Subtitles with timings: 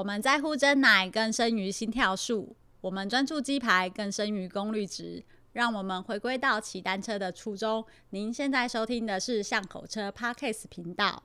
[0.00, 5.22] 我们在乎真奶更胜于心跳数，我们专注鸡排更胜于功率值。
[5.52, 7.84] 让我们回归到骑单车的初衷。
[8.08, 11.22] 您现在收听的是巷口车 Podcast 频道。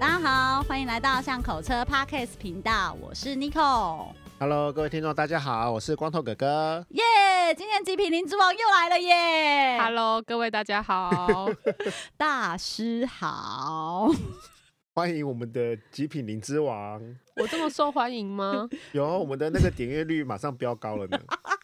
[0.00, 4.23] 大家好，欢迎来到巷口车 Podcast 频道，我是 Nicole。
[4.46, 6.84] Hello，各位听众，大家好，我是光头哥哥。
[6.90, 11.48] 耶，yeah, 今天极品灵之王又来了耶！Hello，各位大家好，
[12.18, 14.06] 大师好，
[14.94, 17.00] 欢迎我们的极品灵之王。
[17.36, 18.68] 我这么受欢迎吗？
[18.92, 21.18] 有，我们的那个点阅率马上飙高了呢。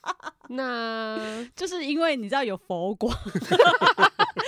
[0.48, 3.14] 那就是因为你知道有佛光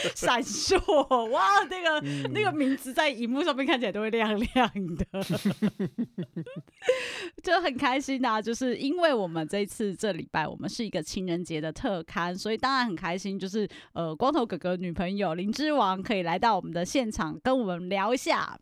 [0.14, 5.06] 闪烁，哇，那个、嗯、那个名字在荧幕上面看起来都会亮亮的，
[7.42, 8.40] 就很开心啊！
[8.40, 18.58] 就是因为我们这一次这礼拜我们是一个情人节的特刊，所以当然很开心，就是呃，光头哥哥女朋友林之王可以来到我们的现场跟我们聊一下。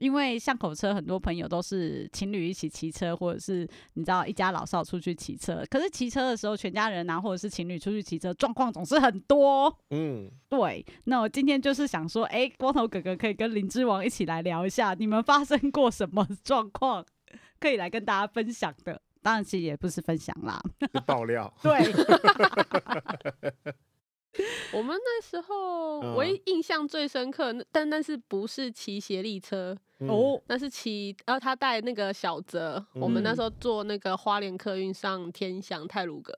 [0.00, 5.62] 因为巷口车很多朋友都是情侣一起骑车，或者是你知道一家老少出去骑车。
[5.68, 9.78] 可是骑车的时候，全家人啊，或者是情侣出去骑车，状况总是很多。
[9.90, 10.84] 嗯，对。
[11.04, 17.04] 那我今天就是想说，哎，光头哥哥可以跟林之王一起来聊一下，你们发生过什么 状况，
[17.60, 19.02] 可以来跟大家分享的。
[19.22, 20.58] 当然，其实也不是分享啦，
[21.04, 21.52] 爆料。
[21.62, 21.92] 对。
[24.72, 29.76] 我们那时候，唯一印象最深刻，但但是不是骑协力车。
[30.08, 36.32] 哦，那是骑，然后他带那个小泽，嗯、我们那时候坐那个花莲客运上天祥泰鲁阁，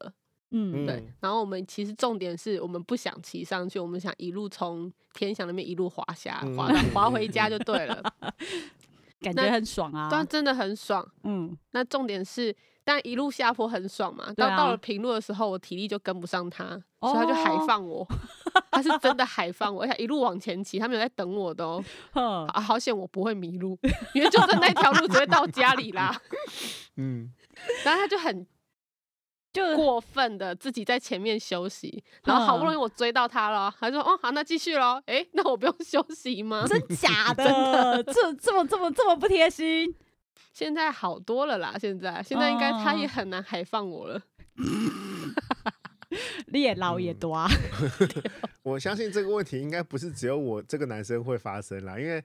[0.51, 8.03] 嗯，对，然后我们其实重点是我们不想骑上去，我们想一路从天祥那边一路滑下，滑滑回家就对了，
[9.23, 12.53] 感觉很爽啊，但真的很爽，嗯，那重点是。
[12.85, 16.67] 但一路下坡很爽嘛，到到了平路的时候，我体力就跟不上他，
[17.01, 18.07] 所以他就海放我，
[18.73, 21.85] 他是真的海放我，而且一路往前骑，他没有在等我的哦，
[22.53, 23.79] 啊，好险我不会迷路，
[24.15, 26.21] 因为就是那条路只会到家里啦，
[26.97, 27.33] 嗯，
[27.85, 28.47] 然后他就很
[29.53, 36.65] 就过分的自己在前面休息，然后好不容易我追到他了，他说哦好，那继续喽，哎，那我不用 休息吗？
[36.67, 37.45] 真假的？
[37.45, 39.95] 真的，这这么这么这么不贴心？
[40.53, 44.23] 现在好多了啦，现在现在应该他也很难海放我了。
[46.53, 47.49] 你也老也多啊。
[48.63, 52.23] 我相信这个问题应该不是只有我这个男生会发生啦，因为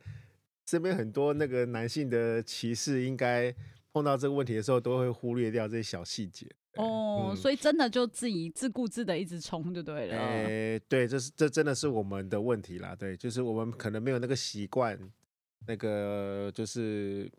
[0.65, 3.55] 身边很多那个男性的歧视，应该
[3.93, 6.45] 碰到这个问题的时候，都会忽略掉这些小细节。
[6.73, 10.17] 哦，嗯、所以真的就自己自顾自的一直冲就对了。
[10.17, 12.93] 哎、欸，对，这是这真的是我们的问题啦。
[12.93, 14.99] 对，就是我们可能没有那个习惯，
[15.65, 17.31] 那个就是。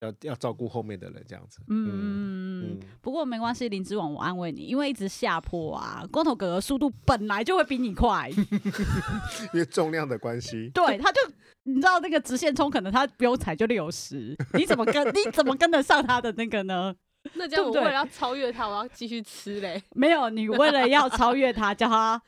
[0.00, 1.60] 要要照顾后面的人，这样子。
[1.68, 8.30] 嗯嗯，不过没关系，林之王，我安慰你，因为一直下坡啊，光头哥哥速度本来就会比你快，
[9.52, 10.70] 因为重量的关系。
[10.72, 11.20] 对，他就
[11.64, 16.94] 你知道那个直线冲，可能他不用踩就六十，你怎么跟你怎么跟得上他的那个呢？
[17.34, 19.82] 那这样我为了要超越他，我要继续吃嘞。
[19.94, 22.20] 没有，你为了要超越他，叫他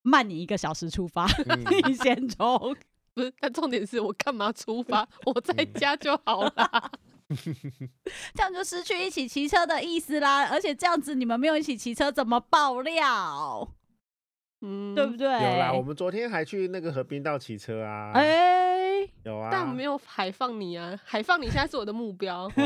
[0.00, 2.74] 慢你一个小时出发，嗯、 你先冲。
[3.20, 5.06] 不是，但重点是我干嘛出发？
[5.26, 6.90] 我在家就好啦，
[8.34, 10.46] 这样就失去一起骑车的意思啦。
[10.48, 13.68] 而且这样子你们没有一起骑车，怎么爆料？
[14.62, 15.26] 嗯，对不对？
[15.26, 18.12] 有啦，我们昨天还去那个河滨道骑车啊。
[18.14, 18.59] 哎、欸，
[19.24, 22.50] 有啊，但我没有海放你啊，海放你现在是我的目标。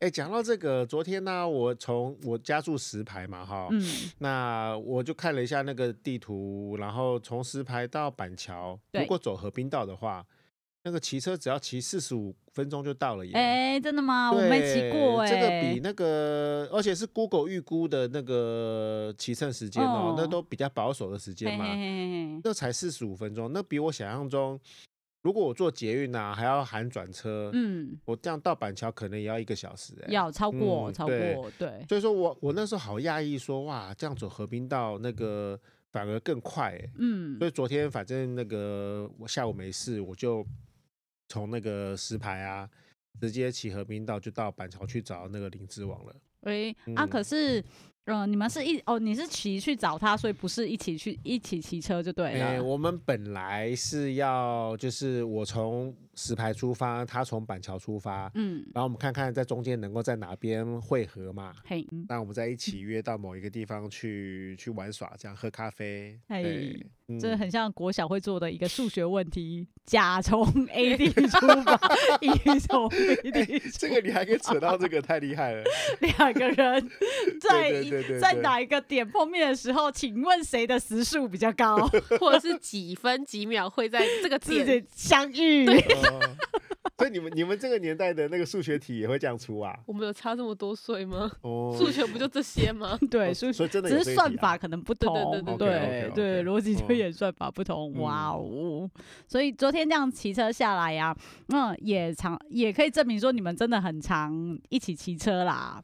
[0.00, 3.82] 哎、哦，讲、欸、到这个，昨天呢、啊，我从我家住石牌嘛，哈，嗯，
[4.18, 10.24] 那我就看了一下那个地图，然后从石牌到板桥，如果走河滨道的话。
[10.82, 13.32] 那个骑车只要骑四十五分钟就到了耶！
[13.34, 14.32] 哎、欸，真的吗？
[14.32, 15.28] 我没骑过哎。
[15.28, 21.66] 这个比那个，而且是 Google 预估的那个骑乘时间哦，哦那都比较保守的时间嘛。
[21.66, 24.58] 嘿嘿嘿那才四十五分钟，那比我想象中，
[25.22, 30.12] 如果我坐捷运啊，还要含转车，嗯，我这样到板桥可能也要一个小时哎。
[30.12, 31.50] 要超过，嗯、超过，对。
[31.58, 35.58] 对所以说我我那时候好讶异，说哇，这样走河滨道那个
[35.92, 36.90] 反而更快哎。
[36.98, 37.38] 嗯。
[37.38, 40.46] 所以昨天反正那个我下午没事，我就。
[41.32, 42.68] 从那个石牌啊，
[43.20, 46.12] 直接骑河滨道就到板桥去找那个林之王了。
[46.40, 47.64] 喂、欸，嗯、啊，可是，
[48.10, 52.62] 嗯、呃，你们是一哦，你是骑去找他，所以不是一起去一起骑车就对了。
[52.62, 61.54] 我们本来是要就是我从石牌出发，他从板桥出发，嗯，然后我们看看在中间能够在哪边汇合嘛。
[61.64, 66.18] 嘿，那我们再一起约到某一个地方去去玩耍，这样喝咖啡。
[66.28, 66.84] 嘿，
[67.20, 71.80] 这很像国小会做的一个数学问题：甲从 A 地出发，
[72.20, 73.78] 乙从 B 地出发。
[73.78, 75.64] 这个你还可以扯到这个，太厉害了。
[76.00, 76.90] 两个人
[77.40, 77.82] 在
[78.20, 81.76] 在哪一个点碰面的时候，请问谁的时速比较高，
[82.20, 85.66] 或者是几分几秒会在这个点相遇？
[86.98, 89.74] 所以你们你们这个年代的那个数学题也会这样出啊？
[89.86, 91.30] 我们有差这么多岁吗？
[91.40, 92.98] 哦，数学不就这些吗？
[93.10, 97.94] 对，数学只是算法可能不同，对对对对，逻辑推演算法不同。
[98.00, 98.90] 哇哦！
[99.26, 101.16] 所以昨天这样骑车下来呀，
[101.48, 105.82] 嗯，也常也可以证明说你们真的很常一起骑车啦。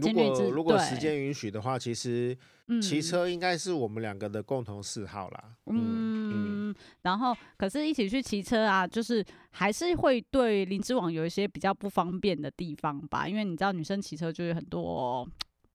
[0.00, 2.36] 如果如果时间允许的话，其实
[2.80, 5.44] 骑车应该是我们两个的共同嗜好啦。
[5.66, 15.28] 嗯，然后可是一起去骑车啊，就是还是会对灵之网有一些比较不方便的地方吧，因为你知道女生骑车就是很多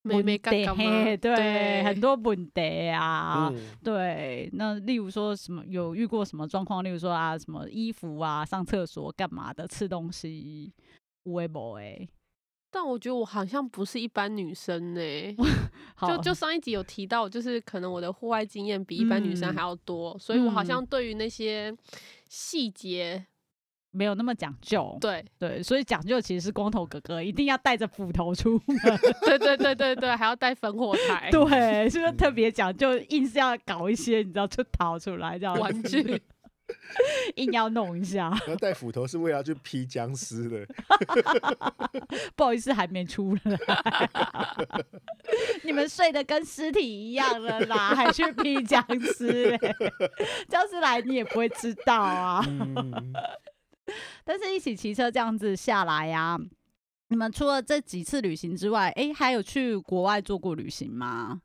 [0.04, 0.76] 没没干干
[1.18, 3.52] 对，很多问题啊，
[3.84, 4.50] 对。
[4.54, 6.84] 那例如说什么有遇过什么状况？
[6.84, 10.72] 例如说啊，什么衣服啊，上厕所干嘛的，吃东西，
[11.24, 12.08] 会不会？
[12.76, 15.34] 但我觉得我好像不是一般女生呢、 欸，
[16.06, 21.74] 就就上一集有提到，就是可能我的户外经验比一般女生还要多，嗯、所以我好像对于那些
[22.28, 23.26] 细节
[23.92, 24.98] 没有那么讲究。
[25.00, 28.78] 对对，所以讲究其实是光头哥哥一定要带着斧头出门，
[29.24, 36.22] 对对对对对，还要带烽火台， 对，是不是特别讲究，硬是要搞一些你知道就逃出来这样玩具。
[37.36, 40.66] 硬要弄一下，然后带斧头是为了去劈僵尸的。
[42.36, 43.60] 不好意思，还没出来。
[45.64, 49.58] 你们睡得跟尸体一样了啦，还去劈僵尸？
[50.48, 52.44] 僵尸来你也不会知道啊。
[52.48, 53.14] 嗯、
[54.24, 56.40] 但是一起骑车这样子下来呀、啊，
[57.10, 61.42] 你们除了这几次旅行之外，哎、欸，还有去国外做过旅行吗？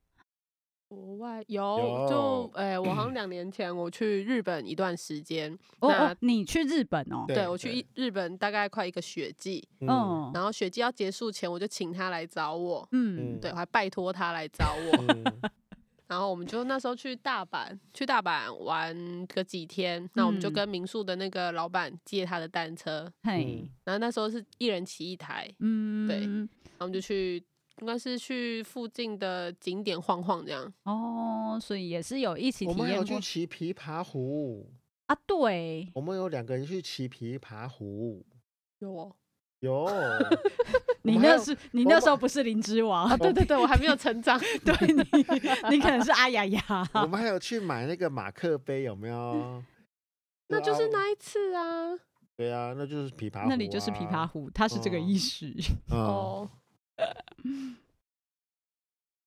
[0.90, 5.56] 国外有，就哎、欸，我好像两年前我去日本一段时间。
[5.78, 7.24] 哦，那你去日本哦？
[7.28, 9.62] 对，我去日本大概快一个学季。
[9.82, 12.88] 嗯，然后学季要结束前，我就请他来找我。
[12.90, 15.04] 嗯，对，我还拜托他来找我。
[15.14, 15.24] 嗯、
[16.08, 20.02] 然后我们就那时候去大阪，去大阪玩个几天。
[20.02, 23.08] 嗯、那我们就跟民宿的那个老板借他的单车。
[23.22, 25.48] 嘿、嗯，然后那时候是一人骑一台。
[25.60, 26.48] 嗯，对，然
[26.80, 27.40] 后我们就去。
[27.80, 32.84] 应该是去附近的景点晃晃这样哦，所以也是有一起体验过。
[32.84, 34.70] 我们有去骑琵琶湖
[35.06, 38.24] 啊，对，我们有两个人去骑琵琶湖，
[38.78, 39.16] 有哦，
[39.60, 39.88] 有。
[41.02, 43.16] 你那是你那时候不是灵芝王啊？
[43.16, 45.02] 对对对，我还没有成长， 对你
[45.70, 46.60] 你可能是阿雅雅。
[46.92, 49.62] 我们还有去买那个马克杯，有没有？
[50.48, 51.98] 那就是那一次啊。
[52.36, 55.50] 对啊，那就是琵琶湖，那里就是琵琶湖，它是这个意思
[55.88, 56.48] 哦。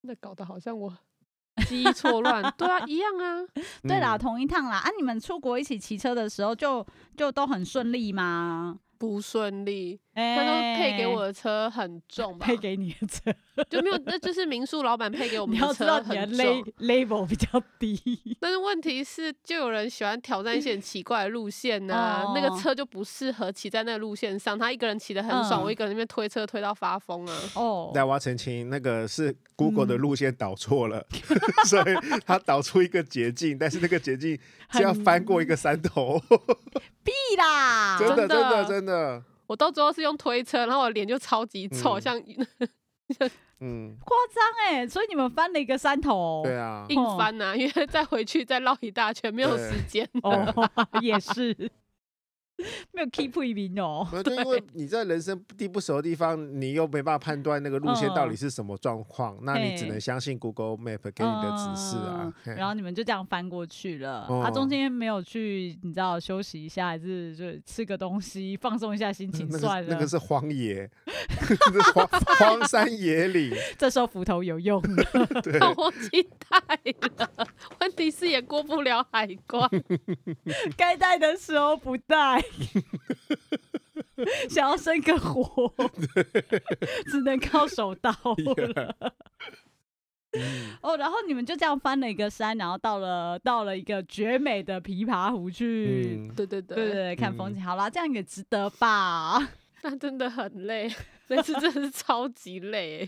[0.02, 0.96] 那搞得好像我
[1.68, 3.46] 记忆错乱，对啊，一样啊，
[3.88, 4.78] 对啦，同一趟啦。
[4.78, 6.88] 啊，你们出国一起骑车的时候就，就
[7.18, 8.80] 就都很顺利吗？
[9.04, 12.46] 不顺利，他都配给我的车很重吧？
[12.48, 13.36] 配给你的车
[13.70, 18.00] 就没有，那就是民宿老板配给我 们的车很重，level 比较低。
[18.40, 24.58] 但是问题是，就有人喜欢挑战一些很奇怪的路线呐、啊，那个车就不适合骑在那个路线上。
[24.58, 27.38] 他一个人骑得很爽，我一个人那边推车推到发疯啊！
[27.56, 31.06] 哦，那我要澄清，那个是 Google 的路线导错了，
[31.66, 31.84] 所以
[32.26, 34.40] 他导出一个捷径，但是那个捷径
[34.72, 36.22] 就要翻过一个山头。
[37.04, 37.98] 屁啦！
[38.00, 38.66] 真的真的。
[38.66, 42.18] 真的，我到最后是用推车，然后我脸就超级丑，像
[43.60, 44.88] 嗯，夸张哎！
[44.88, 50.08] 所以你们翻了一个山头，对啊，硬翻呐，因为再回去再绕一大圈，没有时间。
[50.22, 50.70] 哦，
[51.02, 51.72] 也是。
[52.92, 62.32] 没有 keep 一名哦，就因为你在人生地不熟的地方，你又没办法判断那个路线到底是什么状况，那你只能相信 Google Map 给你的指示啊。
[62.46, 69.90] 然后你们就这样翻过去了，他中间没有去，你知道休息一下，还是就吃个东西放松一下心情算了。
[69.90, 70.90] 那个是荒野，
[71.94, 73.52] 荒荒山野岭。
[73.78, 75.04] 这时候斧头有用了，
[75.76, 76.60] 我忘记带
[77.18, 77.48] 了，
[77.82, 79.68] 问题是也过不了海关，
[80.78, 82.43] 该带的时候不带。
[84.50, 85.74] 想要生个火，
[87.08, 89.14] 只能靠手刀了。
[90.82, 96.26] 哦，然后你们就这样翻了一个山，然后到了到了一个绝美的琵琶湖去。
[96.28, 97.62] 嗯、对对对对对，看风景。
[97.62, 99.38] 好啦，这样也值得吧？
[99.84, 100.92] 那真的很累，
[101.28, 103.08] 这次真的是超级累。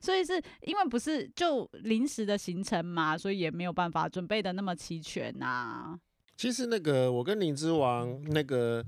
[0.00, 5.98] 所以是因为不是就临时的行程嘛，所以也没有办法准备的那么齐全呐、啊。
[6.38, 8.84] 其实那个，我跟林之王那个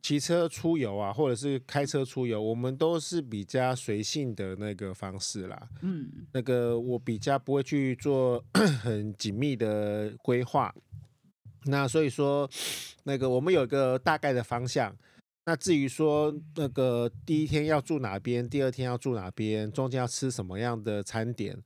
[0.00, 5.68] 骑车出游啊，或者是开车出游，我们都是比较随性的那个方式啦。
[5.82, 8.42] 嗯，那个我比较不会去做
[8.80, 10.72] 很紧密的规划。
[11.64, 12.48] 那所以说，
[13.02, 14.96] 那个我们有一个大概的方向。
[15.46, 21.60] 那至于说那个第一天要住哪边，第二天要住哪边，中间要吃什么样的餐点，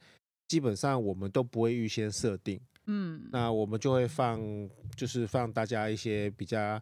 [0.49, 2.59] 基本上我们都不会预先设定。
[2.87, 4.41] 嗯，那我们就会放，
[4.97, 6.81] 就是放大家一些比较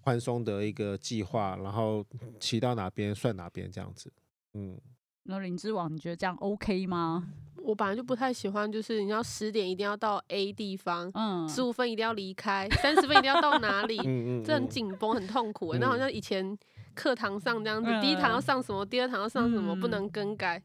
[0.00, 2.04] 宽松的一个计划，然后
[2.38, 4.12] 骑到哪边算哪边这样子。
[4.54, 4.78] 嗯，
[5.24, 7.28] 那林之王，你觉得这样 OK 吗？
[7.64, 15.72] 我本来就不太喜欢，就是你要十点一定要到 A 地方，嗯，十五分一定要离开，三十分一定要到哪里，嗯嗯，这很紧绷，很痛苦。
[15.74, 16.58] 那好像以前
[16.94, 20.60] 课堂上这样子，嗯、第一堂要上什么，第二堂要上什么，嗯、不能更改。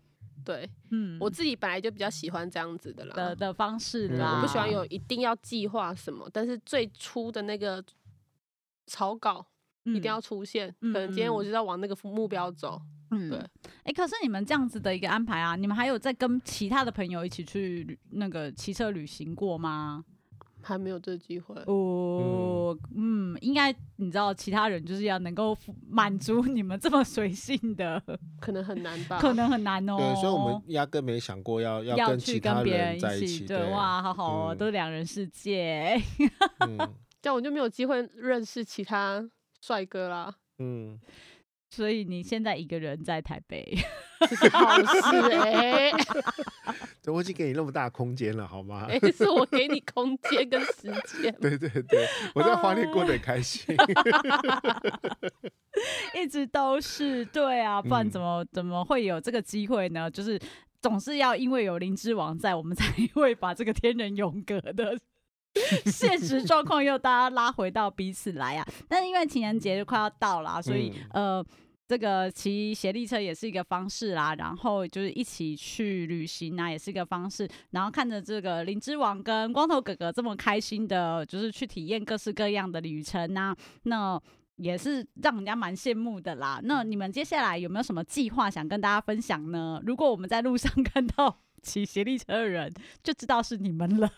[0.45, 7.83] 对，嗯，我自己本来就比较喜欢这样子的啦的的方式啦，我不喜欢有一定要计划什么，但是最初的那个
[8.85, 9.45] 草稿
[9.83, 12.81] 一定要出现，嗯、可能今天我就要往那个目标走。
[13.11, 13.39] 嗯，对，
[13.83, 20.03] 哎，可是你们这样子的一个安排啊，你们还有在跟其他的朋友一起去那个骑车旅行过吗？
[20.67, 21.55] 还没有这个机会。
[21.65, 25.57] 哦，嗯，应该你知道，其他人就是要能够
[25.89, 28.01] 满足你们这么随性的，
[28.41, 29.19] 可能很难吧？
[29.19, 29.95] 可能很难哦。
[29.97, 33.45] 对，所以我们压根没想过要要跟其他人在一起。
[33.45, 35.95] 对，对，哇，好好哦，嗯、都两人世界。
[36.59, 36.77] 嗯，
[37.21, 39.25] 这样我就没有机会认识其他
[39.61, 40.35] 帅哥啦。
[40.59, 40.99] 嗯。
[41.69, 43.77] 所以你现在一个人在台北，
[44.51, 45.93] 好事哎、 欸！
[47.11, 48.85] 我已经给你那么大空间了，好吗？
[48.89, 51.33] 哎、欸，是我给你空间跟时间。
[51.39, 53.75] 对对对，我在花莲过得很开心，
[56.15, 60.09] 一直都是对啊，不然怎么、嗯、怎么会有这个机会呢？
[60.09, 60.39] 就是
[60.81, 64.97] 总是要因为有林之王在，我们才会把这个天人永隔的。
[65.91, 68.67] 现实状况又大家拉回到彼此来啊！
[68.87, 71.43] 但是因为情人节就快要到了，所以呃，
[71.87, 74.35] 这个骑协力车也是一个方式啦。
[74.35, 77.47] 然后就是一起去旅行啊，也是一个方式。
[77.71, 84.19] 然后看着这个灵之王跟光头哥哥这么开心的，就是去体验各式各样的旅程啊，那
[84.57, 86.59] 也是让人家蛮羡慕的啦。
[86.63, 89.79] 那你们接下来有没有什么计划想跟大家分享呢？
[89.85, 92.73] 如果我们在路上 看到骑协力车的人，
[93.03, 94.09] 就知道是你们了。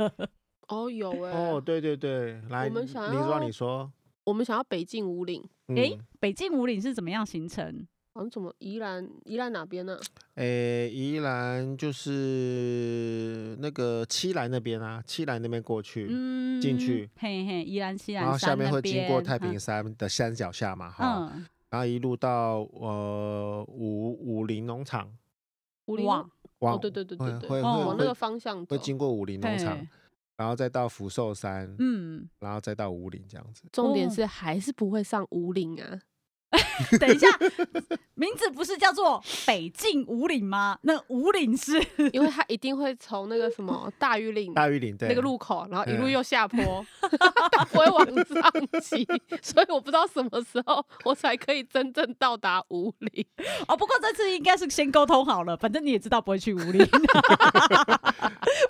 [0.70, 1.52] 哦，有哎、欸！
[1.52, 3.92] 哦，对对对，来，我们想要，你说，你说，
[4.24, 5.42] 我们想要北进五岭。
[5.68, 7.88] 哎、嗯欸，北进五岭是怎么样形成？
[8.14, 9.08] 好像怎么宜兰？
[9.26, 10.02] 宜兰哪边呢、啊？
[10.36, 25.12] 哎、欸，宜兰就是那个七兰那边啊，七兰那边过去，嗯，进去，嘿嘿，宜兰七兰，然后下面会经过太平山的山脚下嘛，哈、嗯，然后一路到呃武武林农场，
[25.86, 29.78] 武林往，哦，对对对对对，会往那个方向会经过武林农场。
[30.40, 33.64] 然后再到福寿山，嗯，然后再到武岭这样子。
[33.74, 36.00] 重点是还是不会上武岭啊。
[37.00, 37.28] 等一下，
[38.16, 40.80] 名字不是叫做北境五岭吗？
[40.82, 41.80] 那五岭是
[42.12, 46.84] 因为它一定会从那个什么大禹岭，大禹岭对那个路口，然后一路又下坡，
[47.52, 49.08] 他不会往上骑，
[49.44, 53.24] 所以我不知道什么时候我才可以真正到达五岭。
[53.68, 56.84] 哦，不过这次应该是先沟通好了，反正你也知道不会去五岭，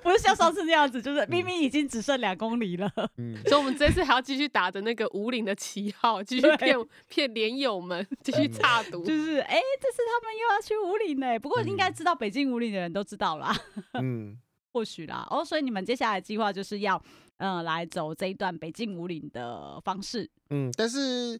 [0.04, 7.69] 不是像上次那样子，就是明明已经只剩两公里了，嗯，所以我们这次还要继续打着那个五岭的旗号，继续骗骗连友。
[7.76, 11.40] 我们 继续插读，就是哎、欸，这次他们又要去武岭呢。
[11.40, 13.56] 不过应该知道北京武岭的人都知道啦，
[13.94, 14.38] 嗯，
[14.74, 15.28] 或许啦。
[15.30, 17.02] 哦，所以你们接下来计划就是要
[17.38, 20.30] 嗯、呃、来走这一段北京武岭的方式。
[20.50, 21.40] 嗯，但是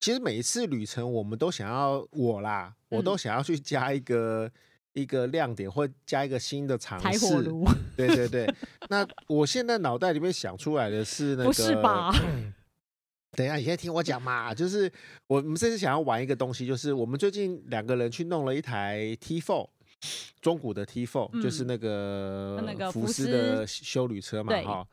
[0.00, 4.52] 其实每一次旅程，我们都想要我啦，我都想要去加一个、嗯、
[5.02, 7.42] 一个亮点，或加一个新的尝试。
[7.96, 8.54] 对对对。
[8.88, 12.12] 那我现在脑袋里面想出来的是那个，不是吧？
[13.36, 14.54] 等一下，你先听我讲嘛。
[14.54, 14.90] 就是
[15.26, 19.68] 我们这次想要玩一个东西，就是我们最近两个人去弄了一台 T Four，
[20.40, 24.88] 中古的 T4，、嗯、就是那个那个福斯的修旅车嘛，哈。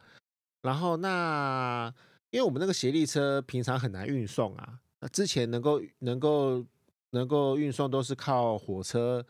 [0.62, 1.94] 然后那
[2.32, 6.66] 因为我们那个协力车平常很难运送啊，那之前能够能够
[7.12, 9.26] 能够运送都是靠火车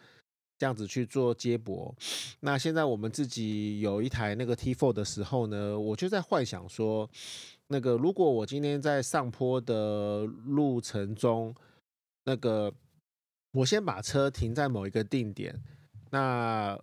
[0.57, 1.95] 这样子去做接驳。
[2.39, 7.07] 那现在我们自己有一台那个 T4 的时候呢，我就在幻想说。
[7.67, 11.55] 那个，如果我今天在上坡的路程中，
[12.25, 12.71] 那个
[13.53, 15.57] 我先把车停在某一个定点，
[16.11, 16.77] 那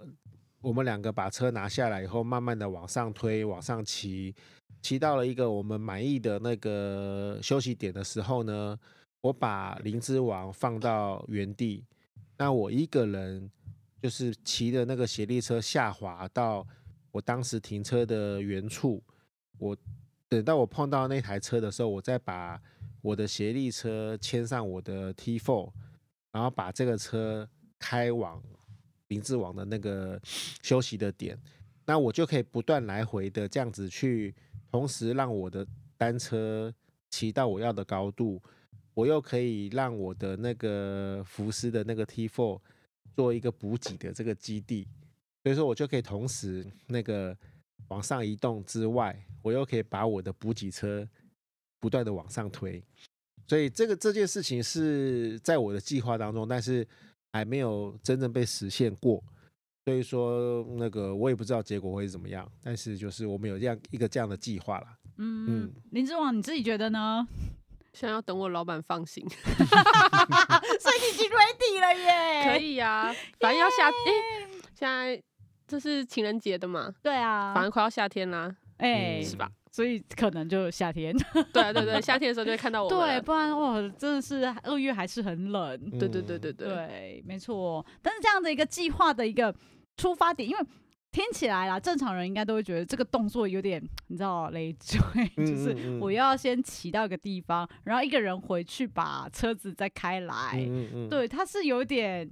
[0.62, 4.34] 我们两个把车拿下来以后，慢慢的往上推，往上骑，
[4.82, 8.76] 骑到了一个我们满意的那个休息点的时候呢，
[9.20, 11.84] 我把灵芝王放到原地，
[12.38, 13.48] 那我一个人
[14.02, 16.66] 就是骑的那个协力车下滑到
[17.12, 19.00] 我当时停车的原处，
[19.58, 19.76] 我。
[20.30, 22.62] 等到我碰到那台车的时候，我再把
[23.02, 25.72] 我的协力车牵上我的 T4，
[26.30, 27.48] 然后把这个车
[27.80, 28.40] 开往
[29.08, 30.20] 林志王的那个
[30.62, 31.36] 休息的点，
[31.84, 34.32] 那我就可以不断来回的这样子去，
[34.70, 35.66] 同时让我的
[35.98, 36.72] 单车
[37.10, 38.40] 骑到我要的高度，
[38.94, 42.60] 我又可以让我的那个福斯的那个 T4
[43.16, 44.86] 做一个补给的这个基地，
[45.42, 47.36] 所以说我就可以同时那个
[47.88, 51.08] 往上移动之外，我又可以把我的补给车。
[51.82, 52.84] 不断的往上推，
[53.48, 56.86] 所以这个这件事情是在我的计划当中，但是
[57.32, 59.24] 还没有真正被实现过。
[59.86, 64.98] 所以说，那个我也不知道结果会是怎么样，但是就是我们有这样一个这样的计划啦。
[65.16, 67.26] 嗯嗯，林之王你自己觉得呢？
[67.94, 69.26] 想要等我老板放行
[70.78, 72.44] 所以你已经 ready 了耶？
[72.44, 75.18] 可以啊，反正要夏天，现在
[75.66, 76.94] 这是情人节的嘛？
[77.02, 79.50] 对啊，反正快要夏天啦，哎，是吧？
[79.70, 81.14] 所以可能就夏天，
[81.52, 82.90] 对啊对对，夏天的时候就会看到我。
[82.90, 85.78] 对，不然哇，真的是二月还是很冷。
[85.90, 87.84] 对对对对对，对，没错。
[88.02, 89.54] 但是这样的一个计划的一个
[89.96, 90.66] 出发点，因为
[91.12, 94.98] 听起来啦，正常人应该都会觉得这个动作有点，你知道累赘，
[95.46, 100.34] 就是我要先骑到一个地方，然后一个人回去把车子再开来。
[100.54, 102.28] 嗯嗯，对，它是有点。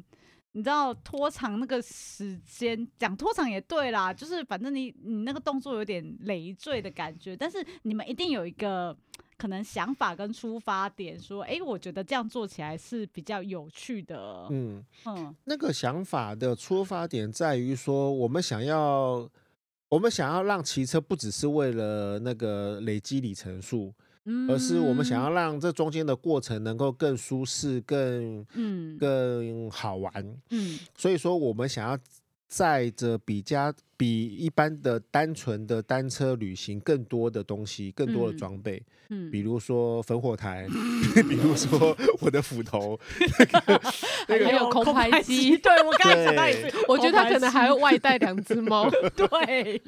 [0.53, 8.97] 你知道拖长那个时间，讲拖长也对啦，就是反正你你那个动作有点累赘的感觉，但是你们一定有一个
[9.37, 14.49] 可能想法跟出发点，说，哎、欸，我觉得这样做起来是比较有趣的。
[14.51, 19.29] 嗯嗯，那个想法的出发点在于说，我们想要，
[19.91, 23.95] 我们想要让骑车不只是为了那个累积里程数。
[24.49, 30.13] 而是我们想要让这中间的过程能够更舒适、更嗯、更好玩。
[30.51, 31.99] 嗯，所以说我们想要
[32.49, 38.81] 载着比较比一般的单纯的单车旅行更多的东西、更多的装备。
[39.11, 40.67] 嗯，比如说烽火台，
[41.29, 42.99] 比如说我的斧头，
[44.29, 45.57] 那个 还有空拍机。
[45.57, 48.89] 对，我刚才想到一次，我觉得他可能还要外带两只猫。
[49.17, 49.83] 对，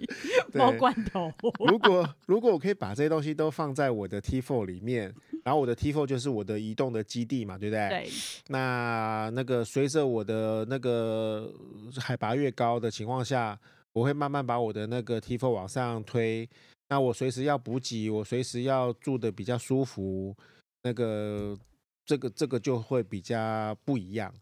[0.55, 1.33] 猫罐头。
[1.69, 5.15] 如果如果我可以把这些东西都放在我的 T4 里面，
[5.45, 7.89] 然后我的 T4 就是我的移动的基地嘛，对不对？
[7.91, 8.09] 对。
[8.49, 11.53] 那那个随着我的那个
[11.99, 13.59] 海拔越高的情况下，
[13.93, 16.49] 我会慢慢把我的那个 T4 往上推。
[16.89, 20.37] 那我随时要补给，我随时要住的比较舒服，
[20.83, 21.57] 那个
[22.05, 24.35] 这个这个就会比较不一样。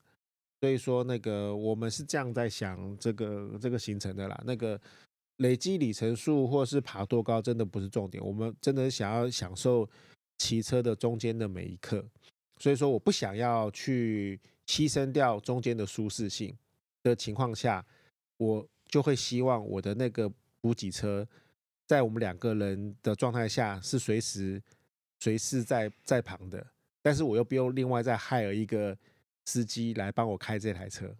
[0.61, 4.43] 所以说，那个我们是这样在想这个这个行程的啦。
[4.45, 4.81] 那个
[5.37, 8.25] 累积里程数或是爬多高，真的不是重点。
[8.25, 9.89] 我们真的想要享受
[10.39, 12.05] 骑车的中间的每一刻。
[12.61, 16.57] 所以说，我不想要去牺牲掉中间的舒适性
[17.03, 17.85] 的情况下，
[18.39, 20.29] 我就会希望我的那个
[20.61, 21.27] 补给车。
[21.87, 24.63] 在我们两个人的状态下，是随时
[25.21, 26.67] 随时在在旁的，
[27.01, 28.95] 但是我又不用另外再 hire 一个
[29.47, 31.17] 司机来帮我开这台车。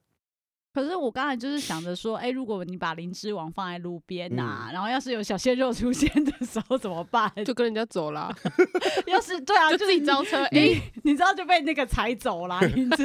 [0.75, 7.33] 可是我刚才就是想着说，哎、欸，如果你把灵芝王放在路边呐、啊，嗯、然后要是有小鲜肉出现的时候怎么办？
[7.47, 8.31] 就跟人家走了。
[9.09, 13.05] 要是对啊， 就自己招车，哎、欸，你知道就被那个踩走了，灵芝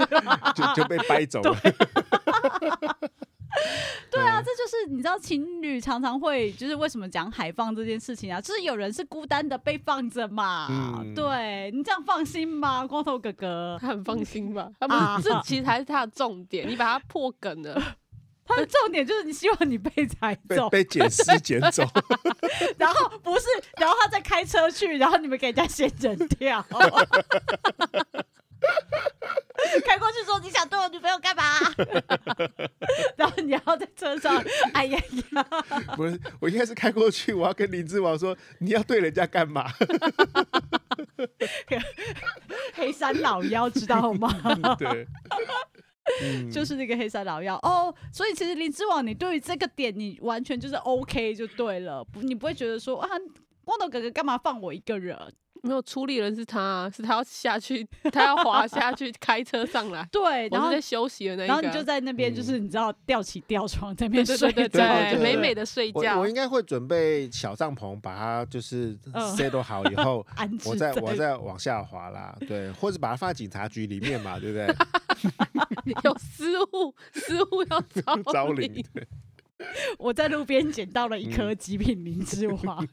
[0.54, 1.58] 就就被掰走了。
[4.10, 8.40] 对啊，这就是你知道情侣常常会就是为什么讲海放这件事情啊？
[8.42, 10.68] 就是有人是孤单的被放着嘛。
[10.70, 12.86] 嗯、对你这样放心吗？
[12.86, 14.70] 光头哥哥他很放心吧？
[14.80, 16.68] 他不是，啊、这其实才是他的重点。
[16.70, 17.82] 你把他破梗了，
[18.46, 21.84] 他的重点就是你希望你被踩走，被捡尸捡走，
[22.78, 23.46] 然后不是，
[23.78, 26.66] 然后他再开车去，然后你们给人家先人跳。
[29.86, 31.44] 开过去说，你想对我女朋友干嘛？
[33.18, 35.00] 然后你要在车上， 哎呀
[35.32, 35.46] 呀！
[35.96, 39.70] 不是，我应该是开过去，我要跟林志王说，你要对人家干嘛？
[42.74, 44.30] 黑山老妖知道吗？
[44.78, 45.08] 对，
[46.52, 47.94] 就是那个黑山老妖哦。
[48.12, 53.08] 所以其实林志王，你对于这个点，你完全就是 OK 就对了，不，你不会觉得说啊，
[53.64, 55.18] 光头哥哥干嘛放我一个人？
[55.64, 60.06] 没有出力人是他，啊，是他要下去，他要滑下去开车上来。
[60.12, 66.16] 对，然后在休息的那一个，然后你就在那边，就是你知道吊起吊床在那边睡对，对，美美的睡觉。
[66.18, 68.98] 我我应该会准备小帐篷，把它就是
[69.38, 70.26] 塞都好以后，
[70.68, 74.68] 我再我再往下滑啦，对，或者把它放在警察局里面嘛，对不对？
[76.04, 77.82] 有失误，失误要
[78.34, 78.84] 招领。
[79.98, 82.88] 我在路边捡到了一颗极品灵芝王，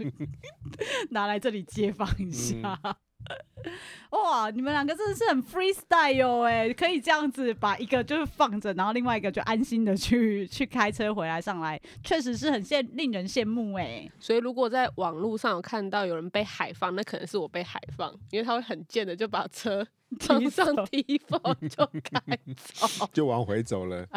[1.11, 2.79] 拿来这里街访一下。
[4.11, 14.11] 哇，你们两个真的是很 freestyle 哟，哎，可以这样子把一个就是放着，然后另外一个就安心的去去开车回来上来，确实是很羡令人羡慕哎。
[14.19, 19.87] 所以如果在网络上有看到有人被海放，那可能是我被海放，因为他会很贱的就把车
[20.19, 24.09] 装上 T4 就开走，就往回走了。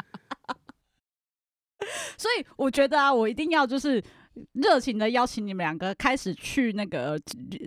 [2.18, 4.04] 所以我觉得啊，我一定要就是。
[4.54, 7.20] 热情的邀请你们两个开始去那个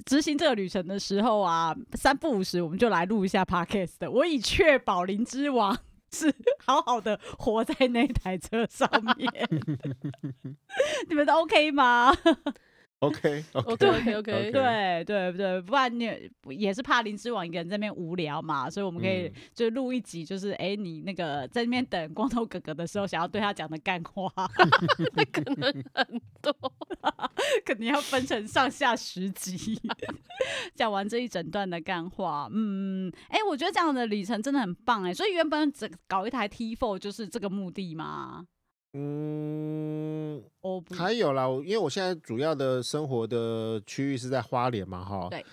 [0.05, 4.11] 执行这个旅程的时候啊，三不五时我们就来录一下 podcast 的。
[4.11, 5.79] 我以确保林之王
[6.11, 9.31] 是好好的活在那台车上面，
[11.09, 12.13] 你们都 OK 吗
[13.01, 16.09] ？OK OK OK OK 对对对，不然你
[16.49, 24.33] 也是怕林之王一个人在那边无聊嘛，所以我们可以就录一集，就是哎、嗯欸，你那个在那边等光头哥哥的时候，想要对他讲的干话，
[25.15, 26.53] 那可能很多，
[27.65, 29.79] 可能要分成上下十集，
[30.75, 32.49] 讲完这一整段的干话。
[32.51, 38.47] 嗯，哎、欸，我觉得这样的旅程真的很棒哎，所以原本整搞一台 T4 就是这个目的吗？
[38.99, 40.43] 嗯，
[40.97, 45.45] 还有啦，因为我现在主要的生活的区域是在花莲嘛，哈，对，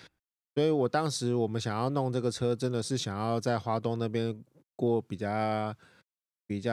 [0.54, 4.42] 所以我当时我们想要弄这个车，真的是想要在花东那边
[4.76, 5.74] 过比较
[6.46, 6.72] 比较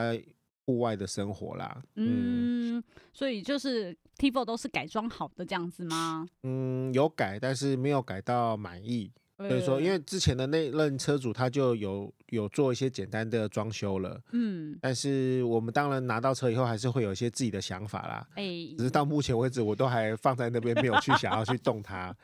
[0.64, 1.82] 户外的生活啦。
[1.96, 6.26] 嗯，嗯，所以就是 T4 都是改装好的这样子吗？
[6.44, 9.12] 嗯，有改，但是没有改到满意。
[9.48, 18.44] 所以说，因为之前的那任车主他就有有做一些简单的装修了，嗯，但是我们当然拿到车以后，还是会有一些自己的想法啦，哎，
[18.76, 22.14] 只是到目前为止，我都还放在那边，没有去想要去动它，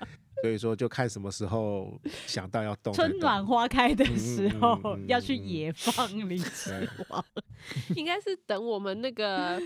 [0.42, 2.94] 所以说就看什么时候想到要动，动。
[2.94, 7.24] 春暖花开的时候要去野放林之王，
[7.96, 9.60] 应该是等我们那个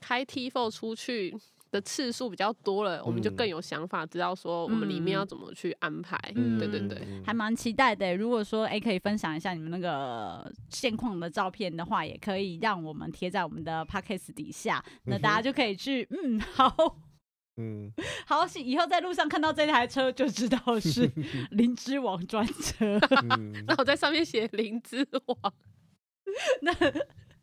[0.00, 1.36] 开 T4 出去
[1.70, 6.18] 的次数比较多了，我们就更有想法，知道说我们里面要怎么去安排。
[6.34, 8.16] 嗯、对对对，还蛮期待的。
[8.16, 16.74] 如果说哎、欸，可以分享一下你们那个现况的照片的话，也可以让我们贴在我们的 podcast 底下，那大家就可以去嗯，好，
[17.56, 17.92] 嗯，
[18.26, 21.10] 好，以后在路上看到这台车就知道是
[21.52, 22.98] 灵之王专车，
[23.66, 25.52] 那我在上面写灵之王，
[26.62, 26.72] 那。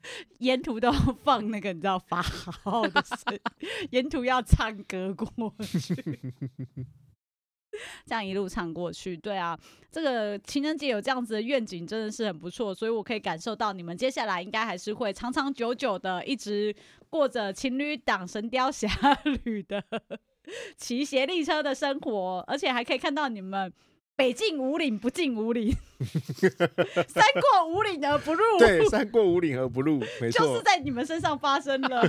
[0.40, 3.40] 沿途都要放那个，你知道法号的声，
[3.92, 5.96] 沿途要唱歌过去，
[8.06, 9.18] 这样一路唱过去。
[9.18, 9.58] 对啊，
[9.92, 12.74] 这个情人节有这样子的愿景，真的是很不错。
[12.74, 16.74] 所以我可以感受到你们接下来应该还是会长长久久的一直
[17.10, 18.88] 过着情侣档《神雕侠
[19.44, 19.84] 侣》的
[20.78, 23.72] 骑协力车的生活，而且还可以看到你们。
[24.16, 25.76] 北进五岭，不进五岭，
[27.08, 28.44] 三过五岭而不入。
[28.58, 32.02] 对，三过五岭而不入，没错，就是在你们身上发生了。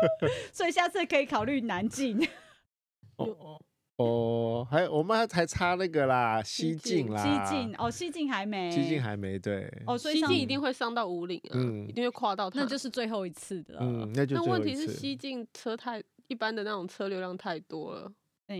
[0.52, 2.26] 所以下次可以考虑南进。
[3.16, 3.60] 哦
[3.96, 9.70] 哦，还有我们还差那个啦，西进啦，西进哦，西进还没，西进还没对。
[9.86, 13.76] 哦，所以西进一定会上到五岭啊，嗯，一定会跨到它，那就是最后一次的。
[13.78, 18.10] 嗯，那就那问题是西进车太一般的那种车流量太多了。
[18.46, 18.56] 哎，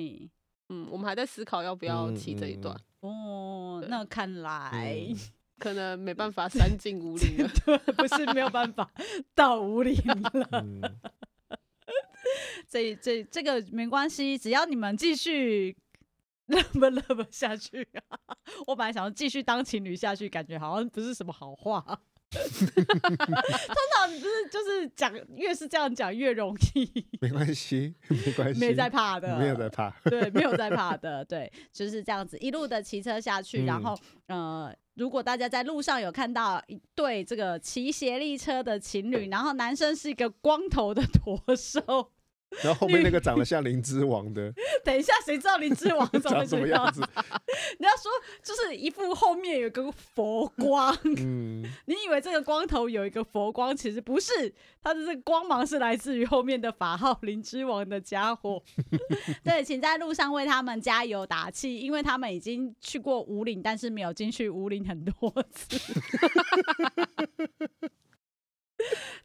[0.69, 2.79] 嗯，我们还在思考要不要骑这一段。
[3.01, 5.17] 哦，那看来、嗯、
[5.59, 7.49] 可能没办法三进五里了，
[7.97, 8.91] 不是没有办法
[9.35, 10.49] 到五里了。
[10.53, 10.81] 嗯、
[12.69, 15.77] 这这这个没关系，只要你们继续
[16.47, 18.19] 乐不乐不下去啊！
[18.67, 22.01] 我本来想要继续当情侣下去，感觉好像不是什么好话。
[22.31, 27.07] 通常你不是就是讲，越是这样讲越容易。
[27.21, 29.90] 没关系， 没关系，没在怕的，没有在怕。
[30.05, 33.62] 对，没有在怕的， 对，就是这样子一路的骑车下去。
[33.62, 42.12] 嗯、然后，呃，如果大家在路上有看到一对这个骑斜力车的情侣，然后男生是一个光头的驼兽。
[42.63, 44.53] 然后后面那个长得像林之王的，
[44.85, 47.01] 等一下，谁知道林之王 长什么样子？
[47.79, 48.11] 你要说
[48.43, 58.63] 就是一副后面有个佛光，嗯，你以为这个光头有一个佛光，其实不是，他的这个光芒是来自于后面的法号林之王的家伙。
[59.45, 65.79] 对，请在路上为他们加油打气，因为他们已经去过武岭，但是没有进去武岭很多次。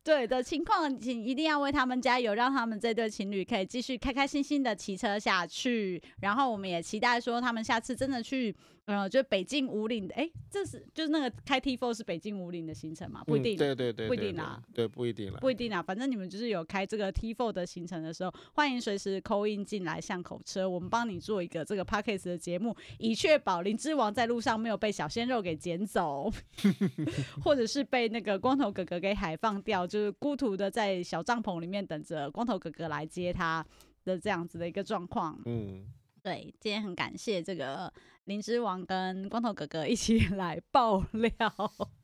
[0.05, 5.99] 对的情况，请一定要为他们加油，让他们这对情侣可以继续开开心心的骑车下去。
[6.21, 8.55] 然后我们也期待说，他们下次真的去。
[8.85, 13.23] 呃，就北京五岭的，哎，这是就是那个开 T Four 是北京五岭的行程嘛？
[13.23, 15.81] 不一定，嗯、对对对，不一定啊，对，不一定了，不一定啊。
[15.81, 26.31] 反正你们就是有开这个 T Four 的行程的时候，欢迎随时 call in 进来巷口车，我们帮你做一个这个 Podcast 的节目，以确保林之王在路上没有被小鲜肉给捡走，
[27.43, 33.65] 或者是被那个光头哥哥给海放掉，就是孤独的在小帐篷里面等着光头哥哥来接他
[34.03, 35.41] 的这样子的一个状况。
[35.45, 35.87] 嗯。
[36.25, 41.37] 对，今天很感谢这个灵芝王跟光头哥哥一起 来爆料。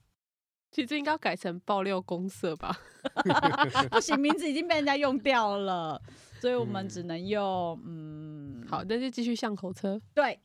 [0.69, 2.77] 其实应该要改成爆料公社吧？
[3.89, 5.99] 不行，名字已经被人家用掉了，
[6.39, 9.99] 所以我们只能用嗯，嗯好，那就继续巷口车。
[10.13, 10.39] 对，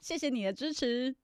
[0.00, 1.14] 谢谢你的支持。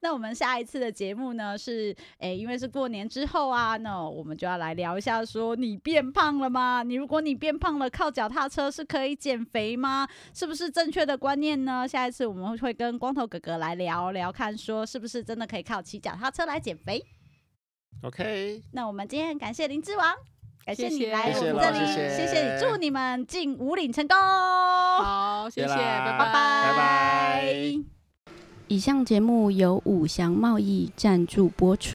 [0.00, 6.82] 那我们下一次的节目呢是，哎、欸，因为是过年之后啊，那我们就要来聊一下，说你变胖了吗？
[6.82, 10.06] 你如果你变胖了，靠脚踏车是可以减肥吗？
[10.34, 11.88] 是不是正确的观念呢？
[11.88, 17.02] 下一次我们会跟光头哥哥来聊聊，看说是不是真的可以靠骑脚踏车来减肥
[18.02, 20.14] ？OK，那我们今天感谢灵芝王，
[20.66, 24.16] 感谢你来我们这里，谢谢，谢谢你，祝你们进五岭成功。
[24.16, 28.01] 好，谢谢，拜拜，拜拜。
[28.72, 31.90] 以上节目由五祥贸易赞助播出。